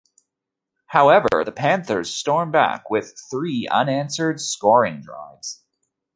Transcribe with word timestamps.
However, 0.87 1.43
the 1.45 1.51
Panthers 1.51 2.11
stormed 2.11 2.51
back 2.53 2.89
with 2.89 3.13
three 3.29 3.67
unanswered 3.67 4.39
scoring 4.41 4.99
drives. 5.03 5.63